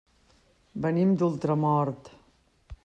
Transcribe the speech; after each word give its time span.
Venim 0.85 1.13
d'Ultramort. 1.21 2.13